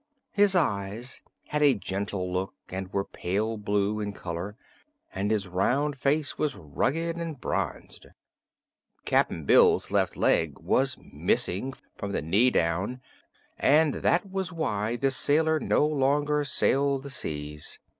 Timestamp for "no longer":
15.59-16.43